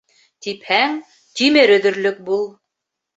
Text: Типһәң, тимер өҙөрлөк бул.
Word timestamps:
Типһәң, 0.45 0.95
тимер 1.41 1.73
өҙөрлөк 1.75 2.17
бул. 2.31 2.43